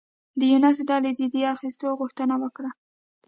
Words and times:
د 0.39 0.41
یونس 0.51 0.77
ډلې 0.89 1.11
د 1.15 1.21
دیه 1.33 1.47
اخیستو 1.55 1.97
غوښتنه 1.99 2.35
وکړه. 2.43 2.71